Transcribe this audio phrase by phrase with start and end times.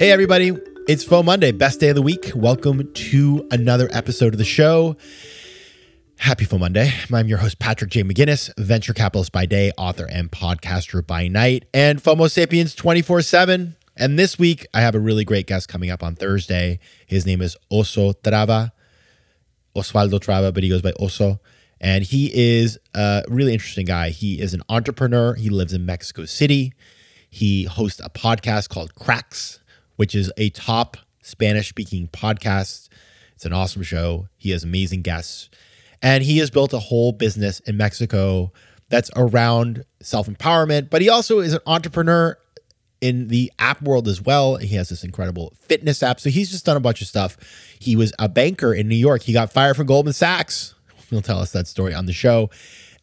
[0.00, 0.56] Hey, everybody.
[0.88, 2.32] It's FOMO Monday, best day of the week.
[2.34, 4.96] Welcome to another episode of the show.
[6.16, 6.90] Happy FOMO Monday.
[7.12, 8.02] I'm your host, Patrick J.
[8.02, 13.76] McGinnis, venture capitalist by day, author, and podcaster by night, and FOMO Sapiens 24 7.
[13.94, 16.78] And this week, I have a really great guest coming up on Thursday.
[17.06, 18.72] His name is Oso Trava,
[19.76, 21.40] Osvaldo Trava, but he goes by Oso.
[21.78, 24.08] And he is a really interesting guy.
[24.08, 25.34] He is an entrepreneur.
[25.34, 26.72] He lives in Mexico City.
[27.28, 29.59] He hosts a podcast called Cracks,
[30.00, 32.88] which is a top Spanish speaking podcast.
[33.34, 34.28] It's an awesome show.
[34.38, 35.50] He has amazing guests.
[36.00, 38.50] And he has built a whole business in Mexico
[38.88, 42.38] that's around self empowerment, but he also is an entrepreneur
[43.02, 44.56] in the app world as well.
[44.56, 46.18] He has this incredible fitness app.
[46.18, 47.36] So he's just done a bunch of stuff.
[47.78, 49.20] He was a banker in New York.
[49.20, 50.74] He got fired from Goldman Sachs.
[51.10, 52.48] He'll tell us that story on the show.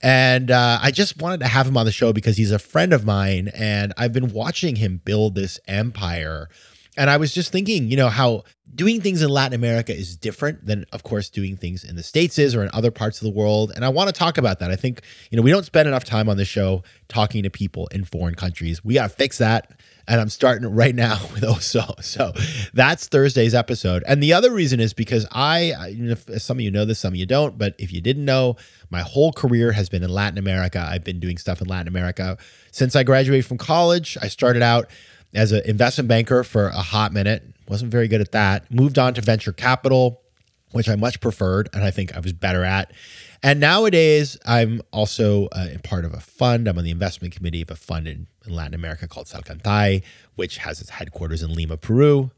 [0.02, 2.92] And uh, I just wanted to have him on the show because he's a friend
[2.92, 6.50] of mine and I've been watching him build this empire.
[6.98, 10.66] And I was just thinking, you know, how doing things in Latin America is different
[10.66, 13.34] than, of course, doing things in the States is or in other parts of the
[13.34, 13.72] world.
[13.76, 14.72] And I want to talk about that.
[14.72, 17.88] I think, you know, we don't spend enough time on the show talking to people
[17.88, 18.84] in foreign countries.
[18.84, 19.72] We got to fix that
[20.08, 22.02] and I'm starting right now with Oso.
[22.04, 22.32] So
[22.74, 24.04] that's Thursday's episode.
[24.08, 25.96] And the other reason is because I,
[26.38, 28.56] some of you know this, some of you don't, but if you didn't know,
[28.90, 30.80] my whole career has been in Latin America.
[30.80, 32.38] I've been doing stuff in Latin America
[32.72, 34.18] since I graduated from college.
[34.22, 34.90] I started out
[35.34, 38.72] as an investment banker for a hot minute, wasn't very good at that.
[38.72, 40.22] Moved on to venture capital,
[40.72, 42.92] which I much preferred and I think I was better at.
[43.44, 46.68] And nowadays, I'm also uh, part of a fund.
[46.68, 50.04] I'm on the investment committee of a fund in, in Latin America called Salkantay,
[50.36, 52.32] which has its headquarters in Lima, Peru.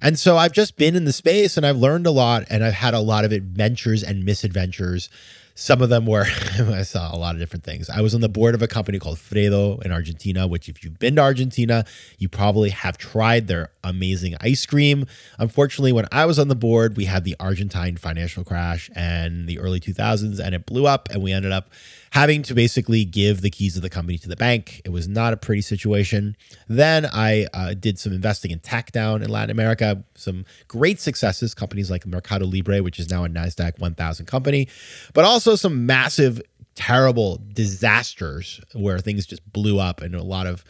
[0.00, 2.74] And so I've just been in the space and I've learned a lot and I've
[2.74, 5.08] had a lot of adventures and misadventures.
[5.54, 6.24] Some of them were,
[6.58, 7.90] I saw a lot of different things.
[7.90, 10.98] I was on the board of a company called Freddo in Argentina, which, if you've
[10.98, 11.84] been to Argentina,
[12.18, 15.06] you probably have tried their amazing ice cream.
[15.38, 19.58] Unfortunately, when I was on the board, we had the Argentine financial crash and the
[19.58, 21.70] early 2000s, and it blew up, and we ended up
[22.12, 24.82] having to basically give the keys of the company to the bank.
[24.84, 26.36] It was not a pretty situation.
[26.68, 31.54] Then I uh, did some investing in tech down in Latin America, some great successes,
[31.54, 34.68] companies like Mercado Libre, which is now a NASDAQ 1000 company,
[35.14, 36.42] but also some massive,
[36.74, 40.64] terrible disasters where things just blew up and a lot of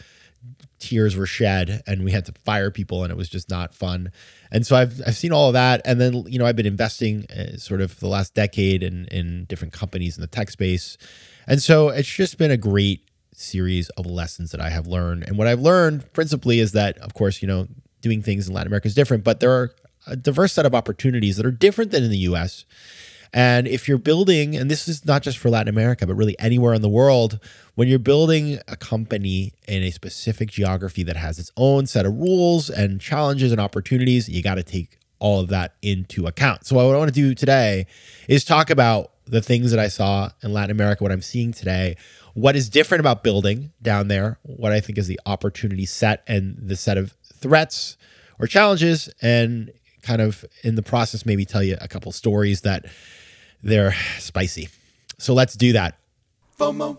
[0.79, 4.13] tears were shed and we had to fire people and it was just not fun.
[4.53, 5.81] And so I've, I've seen all of that.
[5.85, 9.45] And then, you know, I've been investing uh, sort of the last decade in, in
[9.47, 10.97] different companies in the tech space.
[11.47, 15.25] And so it's just been a great series of lessons that I have learned.
[15.25, 17.67] And what I've learned principally is that, of course, you know,
[18.01, 19.75] doing things in Latin America is different, but there are
[20.07, 22.65] a diverse set of opportunities that are different than in the US.
[23.33, 26.75] And if you're building, and this is not just for Latin America, but really anywhere
[26.75, 27.39] in the world,
[27.77, 32.15] when you're building a company in a specific geography that has its own set of
[32.15, 36.67] rules and challenges and opportunities, you got to take all of that into account.
[36.67, 37.87] So, what I want to do today
[38.29, 41.97] is talk about the things that I saw in Latin America, what I'm seeing today,
[42.35, 46.57] what is different about building down there, what I think is the opportunity set and
[46.59, 47.97] the set of threats
[48.39, 49.73] or challenges, and
[50.03, 52.87] kind of in the process, maybe tell you a couple stories that
[53.63, 54.69] they're spicy.
[55.19, 55.99] So let's do that.
[56.59, 56.99] FOMO.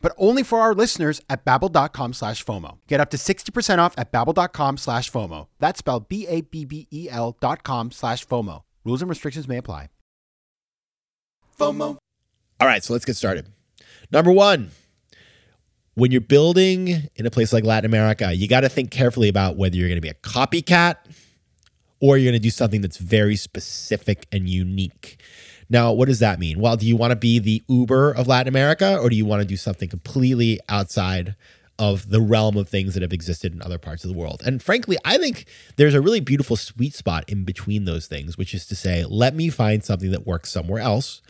[0.01, 2.77] but only for our listeners at babbel.com slash FOMO.
[2.87, 5.47] Get up to 60% off at babbel.com slash FOMO.
[5.59, 8.63] That's spelled B-A-B-B-E-L dot com slash FOMO.
[8.83, 9.89] Rules and restrictions may apply.
[11.59, 11.97] FOMO.
[12.59, 13.47] All right, so let's get started.
[14.11, 14.71] Number one,
[15.95, 19.57] when you're building in a place like Latin America, you got to think carefully about
[19.57, 20.95] whether you're going to be a copycat
[21.99, 25.21] or you're going to do something that's very specific and unique.
[25.71, 26.59] Now, what does that mean?
[26.59, 29.41] Well, do you want to be the Uber of Latin America or do you want
[29.41, 31.35] to do something completely outside
[31.79, 34.41] of the realm of things that have existed in other parts of the world?
[34.45, 35.45] And frankly, I think
[35.77, 39.33] there's a really beautiful sweet spot in between those things, which is to say, let
[39.33, 41.21] me find something that works somewhere else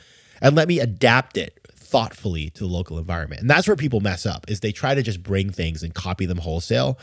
[0.42, 3.42] and let me adapt it thoughtfully to the local environment.
[3.42, 6.26] And that's where people mess up is they try to just bring things and copy
[6.26, 6.98] them wholesale.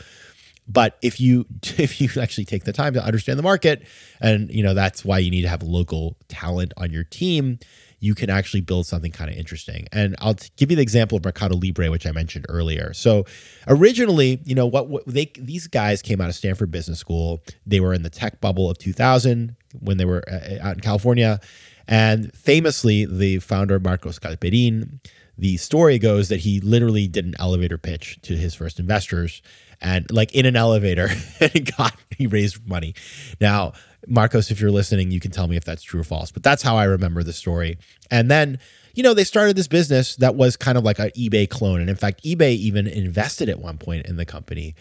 [0.69, 1.45] But if you
[1.77, 3.83] if you actually take the time to understand the market,
[4.21, 7.59] and you know that's why you need to have local talent on your team,
[7.99, 9.87] you can actually build something kind of interesting.
[9.91, 12.93] And I'll t- give you the example of Mercado Libre, which I mentioned earlier.
[12.93, 13.25] So
[13.67, 17.41] originally, you know what, what they these guys came out of Stanford Business School.
[17.65, 21.39] They were in the tech bubble of 2000 when they were uh, out in California,
[21.87, 24.99] and famously, the founder Marcos Galperin.
[25.39, 29.41] The story goes that he literally did an elevator pitch to his first investors
[29.81, 31.07] and like in an elevator
[31.39, 32.93] and he got he raised money.
[33.39, 33.73] Now,
[34.07, 36.61] Marcos, if you're listening, you can tell me if that's true or false, but that's
[36.61, 37.77] how I remember the story.
[38.11, 38.59] And then,
[38.93, 41.79] you know, they started this business that was kind of like an eBay clone.
[41.79, 44.75] And in fact, eBay even invested at one point in the company.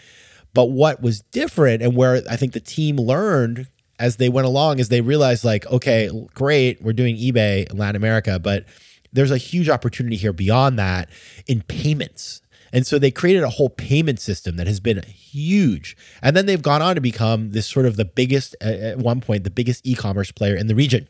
[0.55, 3.69] But what was different and where I think the team learned
[3.99, 7.97] as they went along is they realized like, okay, great, we're doing eBay in Latin
[7.97, 8.65] America, but
[9.13, 11.09] there's a huge opportunity here beyond that
[11.47, 15.97] in payments and so they created a whole payment system that has been huge.
[16.23, 19.21] And then they've gone on to become this sort of the biggest, uh, at one
[19.21, 21.09] point, the biggest e commerce player in the region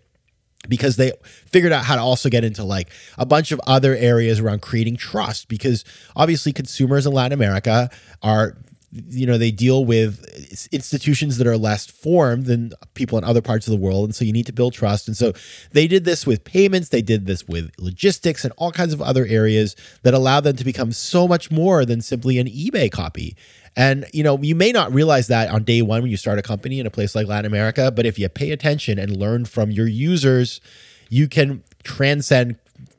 [0.68, 4.40] because they figured out how to also get into like a bunch of other areas
[4.40, 5.84] around creating trust because
[6.16, 7.88] obviously consumers in Latin America
[8.22, 8.56] are
[8.90, 10.24] you know they deal with
[10.72, 14.06] institutions that are less formed than people in other parts of the world.
[14.06, 15.08] And so you need to build trust.
[15.08, 15.32] And so
[15.72, 16.88] they did this with payments.
[16.88, 20.64] They did this with logistics and all kinds of other areas that allow them to
[20.64, 23.36] become so much more than simply an ebay copy.
[23.76, 26.42] And you know you may not realize that on day one when you start a
[26.42, 29.70] company in a place like latin america but if you pay attention and learn from
[29.70, 30.60] your users
[31.10, 32.56] you can transcend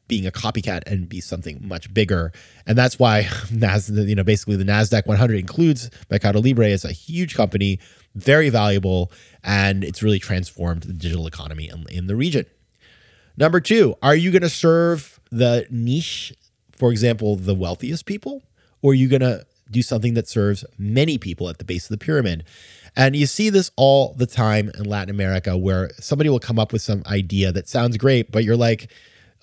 [0.10, 2.34] being a copycat and be something much bigger.
[2.68, 6.92] And that's why Nas, you know, basically the Nasdaq 100 includes Mercado Libre as a
[6.92, 7.80] huge company,
[8.16, 9.12] very valuable,
[9.42, 12.46] and it's really transformed the digital economy in, in the region.
[13.38, 16.34] Number two, are you going to serve the niche,
[16.74, 18.44] for example, the wealthiest people,
[18.82, 21.98] or are you going to do something that serves many people at the base of
[21.98, 22.44] the pyramid?
[22.96, 26.74] And you see this all the time in Latin America where somebody will come up
[26.74, 28.92] with some idea that sounds great, but you're like,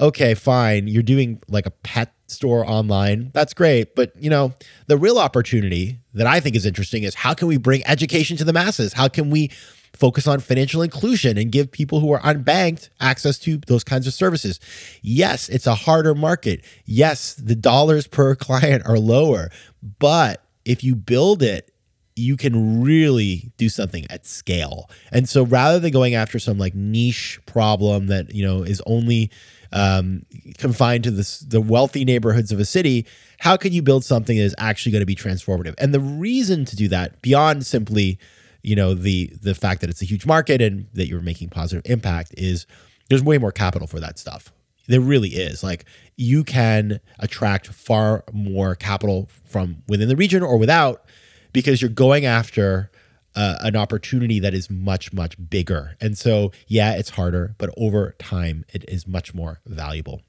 [0.01, 3.31] okay, fine, you're doing like a pet store online.
[3.33, 3.95] That's great.
[3.95, 4.53] But, you know,
[4.87, 8.45] the real opportunity that I think is interesting is how can we bring education to
[8.45, 8.93] the masses?
[8.93, 9.51] How can we
[9.95, 14.15] focus on financial inclusion and give people who are unbanked access to those kinds of
[14.15, 14.61] services?
[15.03, 16.65] Yes, it's a harder market.
[16.85, 19.51] Yes, the dollars per client are lower.
[19.99, 21.73] But if you build it,
[22.19, 24.91] you can really do something at scale.
[25.13, 29.31] And so rather than going after some like niche problem that, you know, is only
[29.73, 30.25] um,
[30.59, 33.07] confined to this, the wealthy neighborhoods of a city,
[33.39, 35.75] how can you build something that is actually going to be transformative?
[35.79, 38.19] And the reason to do that, beyond simply,
[38.63, 41.83] you know, the the fact that it's a huge market and that you're making positive
[41.87, 42.67] impact, is
[43.09, 44.53] there's way more capital for that stuff.
[44.89, 45.63] There really is.
[45.63, 45.85] Like
[46.17, 51.05] you can attract far more capital from within the region or without
[51.53, 52.91] because you're going after
[53.37, 55.97] uh, an opportunity that is much much bigger.
[56.01, 60.23] And so yeah it's harder but over time it is much more valuable.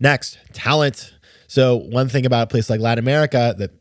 [0.00, 1.14] Next talent.
[1.46, 3.72] So one thing about a place like latin america that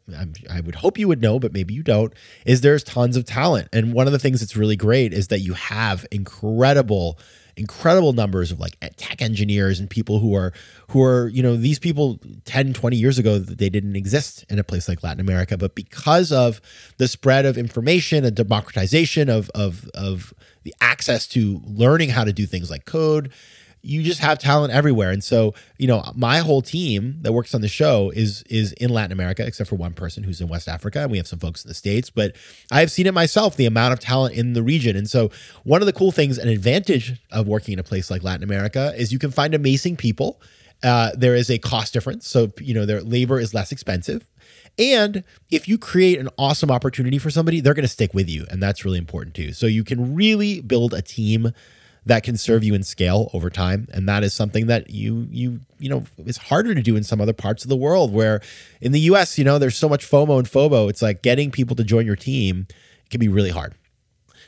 [0.49, 2.13] i would hope you would know but maybe you don't
[2.45, 3.69] is there's tons of talent.
[3.71, 7.17] And one of the things that's really great is that you have incredible
[7.61, 10.51] incredible numbers of like tech engineers and people who are
[10.89, 14.63] who are you know these people 10 20 years ago they didn't exist in a
[14.63, 15.57] place like latin america.
[15.57, 16.59] But because of
[16.97, 22.33] the spread of information and democratization of of of the access to learning how to
[22.33, 23.31] do things like code
[23.81, 25.09] you just have talent everywhere.
[25.11, 28.89] And so, you know, my whole team that works on the show is is in
[28.89, 31.63] Latin America, except for one person who's in West Africa, and we have some folks
[31.63, 32.09] in the States.
[32.09, 32.35] But
[32.71, 34.95] I've seen it myself, the amount of talent in the region.
[34.95, 35.31] And so
[35.63, 38.93] one of the cool things, an advantage of working in a place like Latin America
[38.95, 40.41] is you can find amazing people.
[40.83, 42.27] Uh, there is a cost difference.
[42.27, 44.27] So, you know, their labor is less expensive.
[44.79, 48.45] And if you create an awesome opportunity for somebody, they're going to stick with you.
[48.49, 49.53] And that's really important too.
[49.53, 51.53] So you can really build a team
[52.05, 55.59] that can serve you in scale over time and that is something that you you
[55.79, 58.41] you know is harder to do in some other parts of the world where
[58.81, 61.75] in the US you know there's so much FOMO and FOBO it's like getting people
[61.75, 62.67] to join your team
[63.09, 63.75] can be really hard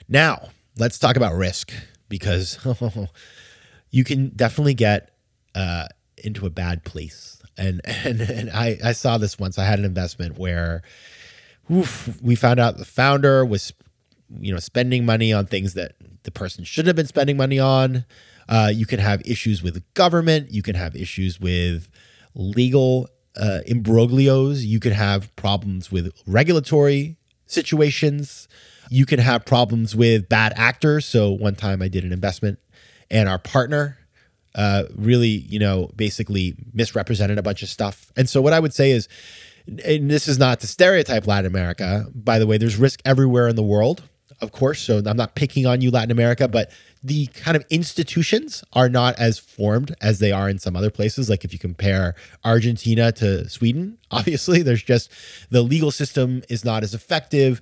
[0.09, 1.71] now let's talk about risk
[2.09, 2.57] because
[3.91, 5.11] you can definitely get
[5.55, 7.41] uh, into a bad place.
[7.57, 9.57] And and, and I, I saw this once.
[9.59, 10.81] I had an investment where
[11.71, 13.73] oof, we found out the founder was
[14.39, 18.05] you know spending money on things that the person shouldn't have been spending money on.
[18.49, 20.51] Uh, you can have issues with government.
[20.51, 21.89] You can have issues with
[22.35, 24.65] legal uh, imbroglios.
[24.65, 28.47] You can have problems with regulatory situations.
[28.89, 31.05] You can have problems with bad actors.
[31.05, 32.59] So one time I did an investment,
[33.09, 33.97] and our partner
[34.55, 38.11] uh, really, you know, basically misrepresented a bunch of stuff.
[38.15, 39.07] And so what I would say is,
[39.83, 42.05] and this is not to stereotype Latin America.
[42.13, 44.03] By the way, there's risk everywhere in the world,
[44.43, 44.81] of course.
[44.81, 46.71] So I'm not picking on you, Latin America, but
[47.01, 51.29] the kind of institutions are not as formed as they are in some other places.
[51.29, 55.11] Like if you compare Argentina to Sweden, obviously there's just
[55.49, 57.61] the legal system is not as effective.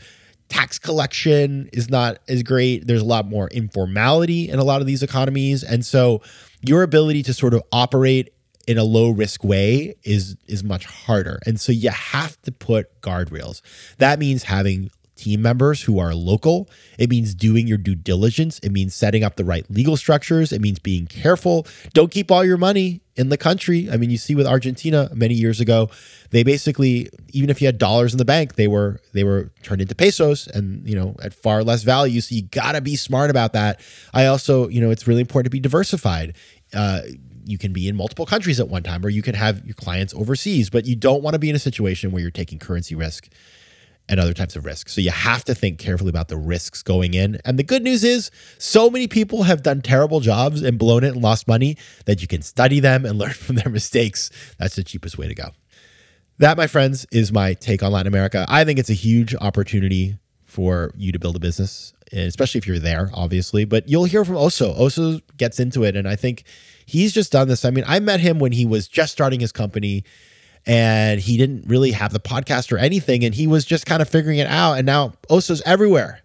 [0.50, 2.86] Tax collection is not as great.
[2.86, 5.64] There's a lot more informality in a lot of these economies.
[5.64, 6.22] And so
[6.62, 8.34] your ability to sort of operate
[8.68, 11.40] in a low risk way is is much harder.
[11.46, 13.62] And so you have to put guardrails.
[13.98, 16.68] That means having team members who are local.
[16.98, 18.60] It means doing your due diligence.
[18.60, 20.52] It means setting up the right legal structures.
[20.52, 21.68] It means being careful.
[21.94, 23.88] Don't keep all your money in the country.
[23.92, 25.90] I mean, you see with Argentina many years ago,
[26.32, 29.82] they basically even if you had dollars in the bank, they were they were turned
[29.82, 32.20] into pesos and, you know, at far less value.
[32.22, 33.80] So you got to be smart about that.
[34.14, 36.36] I also, you know, it's really important to be diversified.
[36.74, 37.02] Uh,
[37.46, 40.14] you can be in multiple countries at one time or you can have your clients
[40.14, 43.30] overseas, but you don't want to be in a situation where you're taking currency risk
[44.10, 44.94] and other types of risks.
[44.94, 47.40] So you have to think carefully about the risks going in.
[47.46, 51.14] And the good news is, so many people have done terrible jobs and blown it
[51.14, 54.30] and lost money that you can study them and learn from their mistakes.
[54.60, 55.50] That's the cheapest way to go.
[56.40, 58.46] That, my friends, is my take on Latin America.
[58.50, 62.80] I think it's a huge opportunity for you to build a business, especially if you're
[62.80, 63.64] there, obviously.
[63.64, 64.78] But you'll hear from Oso.
[64.78, 65.96] Oso gets into it.
[65.96, 66.44] And I think
[66.86, 67.64] he's just done this.
[67.64, 70.04] I mean, I met him when he was just starting his company
[70.66, 74.10] and he didn't really have the podcast or anything and he was just kind of
[74.10, 76.22] figuring it out and now Oso's everywhere.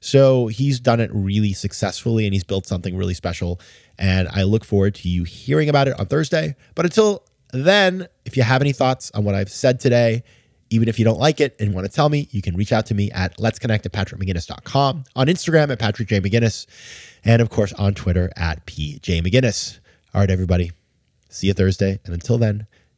[0.00, 3.60] So he's done it really successfully and he's built something really special
[3.98, 6.56] and I look forward to you hearing about it on Thursday.
[6.74, 10.22] But until then, if you have any thoughts on what I've said today,
[10.70, 12.86] even if you don't like it and want to tell me, you can reach out
[12.86, 16.20] to me at let's connect at patrickmcginnis.com, on Instagram at Patrick J.
[16.20, 16.66] McGinnis,
[17.24, 19.78] and of course on Twitter at PJ McGinnis.
[20.12, 20.72] All right, everybody.
[21.28, 22.00] See you Thursday.
[22.04, 22.66] And until then,